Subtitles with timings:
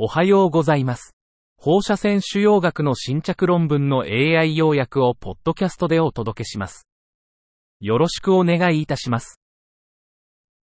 [0.00, 1.16] おはようございます。
[1.56, 6.86] 放射線腫瘍学の新着論文の AI 要約をポッドキャストでお届けします。
[7.80, 9.40] よろしくお願いいたします。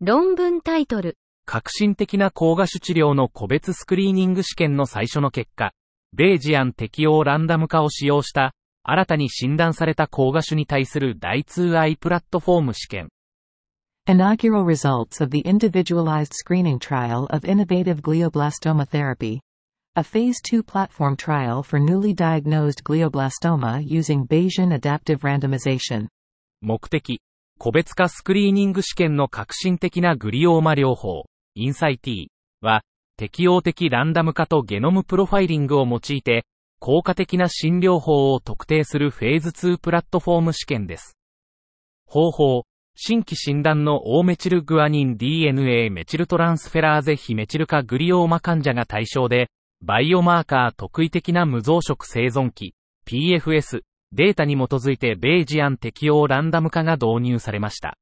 [0.00, 1.16] 論文タイトル。
[1.46, 5.74] 革新的な抗芽種治療の個別スクリーニング試験の最初の結果、
[6.12, 8.52] ベージアン適応ランダム化を使用した、
[8.82, 13.10] 新たに診断された抗芽種に対する第 2i プラットフォーム試験。
[14.06, 19.40] Inaugural results of the individualized screening trial of innovative glioblastoma therapy.
[19.94, 26.08] A phase 2 platform trial for newly diagnosed glioblastoma using Bayesian adaptive randomization.
[26.62, 27.20] 目的、
[27.58, 32.26] 個別化スクリーニング試験の革新的なグリオーマ療法、 INSIGhT
[32.62, 32.82] は、
[33.18, 36.46] 適応的ランダム化とゲノムプロファイリングを用いて、
[36.78, 41.18] 効果的な診療法を特定するフェーズ2プラットフォーム試験です。
[42.06, 42.64] 方法、
[42.94, 49.48] 新規診断のオーメチルグアニン DNA メチルトランスフェラーゼ非メチル化グリオーマ患者が対象で、
[49.82, 52.74] バイオマーカー特異的な無増殖生存期、
[53.06, 53.80] PFS、
[54.12, 57.96] データに基づいてベージアン適応ランダム化が導入されました。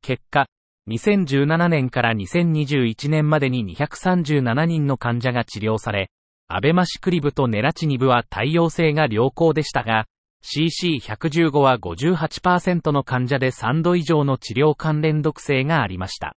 [0.00, 0.46] 結果、
[0.88, 6.10] 2017年から2021年までに237人の患者が治療され、
[6.48, 10.06] アベマシクリブとネラチニブは対応性が良好でしたが、
[10.44, 16.36] CC115 は58%の患者で3度以上の治療関連毒性がありました。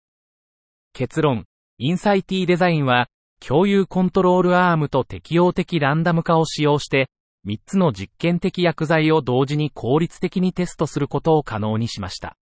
[0.93, 1.45] 結論、
[1.79, 3.09] インサイティデザインは、
[3.41, 7.09] 共有コントロールアームと適応的ランダム化を使用して、
[7.47, 12.37] 3つの実験的薬剤を同時に効率的にテストすることを可能にしました。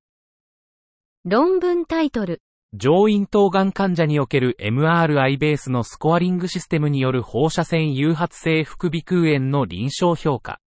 [1.26, 2.42] 論文タイトル。
[2.74, 10.60] 上咽頭がん患者における MRI ベースのスコアリングシステムによる放射線誘発性副鼻腔炎の臨床評価。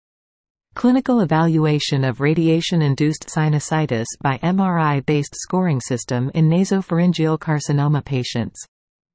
[0.78, 8.67] Clinical evaluation of radiation-induced sinusitis by MRI-based scoring system in nasopharyngeal carcinoma patients.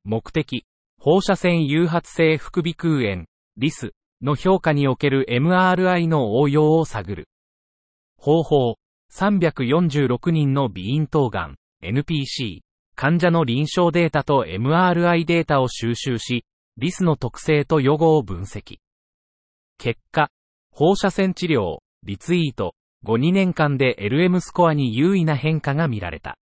[0.02, 0.64] 目的、
[0.98, 7.28] 放射線誘発性副鼻腔炎、RIS の評価における MRI の応用を探る。
[8.16, 8.76] 方法、
[9.12, 12.62] 346人の鼻咽頭がん、NPC、
[12.96, 16.44] 患者の臨床データと MRI データを収集し、
[16.76, 18.78] RIS の特性と予後を分析。
[19.78, 20.28] 結果、
[20.74, 22.74] 放射線治療、リツイート、
[23.04, 26.38] 5、2年間で LM スコアに優位な変化が見られた。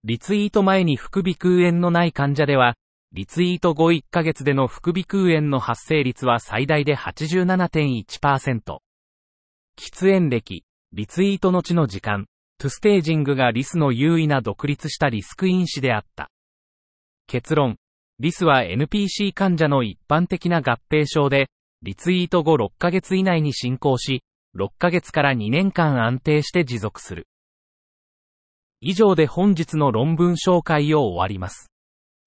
[0.03, 2.75] リツイート前に副鼻腔炎のない患者では、
[3.11, 8.77] リツイート後1ヶ月での副鼻腔炎の発生率は最大で87.1%。
[9.79, 12.27] 喫煙歴、リツイート後の時間、
[12.59, 16.29] トゥステージングがリスの優位な独立したリスク因子であった。
[17.25, 17.77] 結論、
[18.19, 21.47] リスは NPC 患者の一般的な合併症で、
[21.81, 24.21] リツイート後6ヶ月以内に進行し、
[24.55, 27.27] 6ヶ月から2年間安定して持続する。
[28.81, 31.71] 以上で本日の論文紹介を終わります。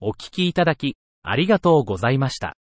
[0.04, 2.56] お聞きいただき、ありがとうございました。